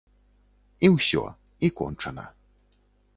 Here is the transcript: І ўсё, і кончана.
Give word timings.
І 0.87 0.89
ўсё, 0.95 1.23
і 1.67 1.71
кончана. 1.83 2.25